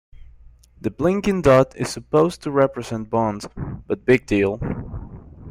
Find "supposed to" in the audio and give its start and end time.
1.89-2.49